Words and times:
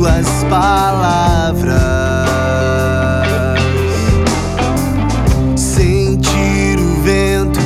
tuas 0.00 0.26
palavras. 0.48 1.76
Sentir 5.54 6.78
o 6.78 7.02
vento 7.02 7.60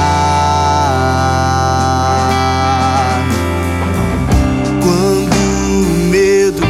Quando 4.81 5.37
o 5.69 5.85
medo 6.09 6.63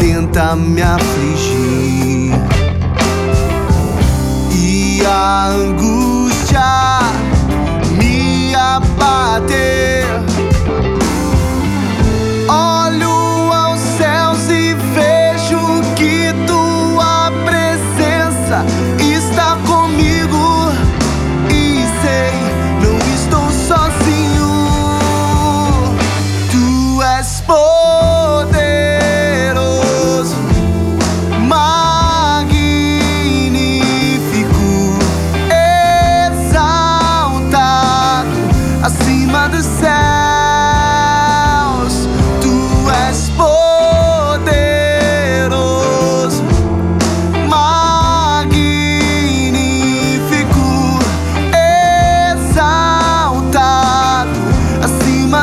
tenta 0.00 0.56
me 0.56 0.82
afligir. 0.82 1.53
angucza 5.06 6.68
mia 7.98 8.80
bat 8.98 9.63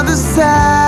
other 0.02 0.16
side 0.16 0.81